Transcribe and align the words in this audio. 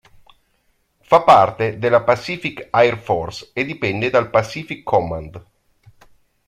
Fa 1.03 1.21
parte 1.21 1.77
delle 1.77 2.01
Pacific 2.01 2.69
Air 2.71 2.97
Forces 2.97 3.51
e 3.53 3.63
dipende 3.65 4.09
dal 4.09 4.31
Pacific 4.31 4.81
Command. 4.81 5.45